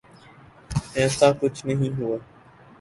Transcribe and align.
ایساکچھ 0.95 1.65
نہیں 1.65 1.91
ہوا۔ 1.99 2.17